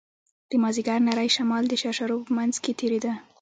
[0.49, 3.13] د مازديګر نرى شمال د شرشرو په منځ کښې تېرېده.